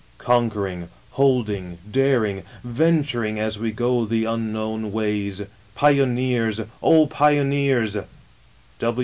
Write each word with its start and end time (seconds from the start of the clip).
"Conquering, 0.17 0.89
holding, 1.11 1.77
daring, 1.91 2.41
ventur 2.63 3.23
ing, 3.23 3.37
as 3.39 3.59
we 3.59 3.71
go 3.71 4.03
the 4.03 4.25
unknown 4.25 4.89
\vays, 4.93 5.43
Pioneers, 5.75 6.59
O 6.81 7.05
Pioneers 7.05 7.95